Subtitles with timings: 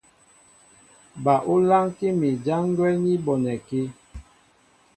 [1.23, 3.81] Ba ú lánkí mi ján gwɛ́ ní bonɛkí.